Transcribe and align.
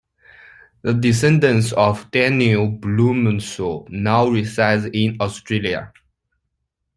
The 0.81 0.95
descendants 0.95 1.73
of 1.73 2.09
Daniel 2.09 2.67
Blumenthal 2.67 3.85
now 3.91 4.27
reside 4.29 4.85
in 4.95 5.15
Australia. 5.21 5.93